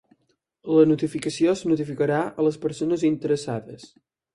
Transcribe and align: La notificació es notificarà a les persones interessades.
La 0.75 0.85
notificació 0.93 1.53
es 1.57 1.63
notificarà 1.75 2.25
a 2.31 2.49
les 2.49 2.61
persones 2.67 3.09
interessades. 3.15 3.93